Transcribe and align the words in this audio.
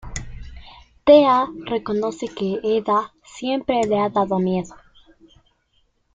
Thea 1.05 1.45
reconoce 1.67 2.25
que 2.27 2.59
Hedda 2.63 3.13
siempre 3.23 3.81
le 3.85 3.99
ha 3.99 4.09
dado 4.09 4.39
miedo. 4.39 4.73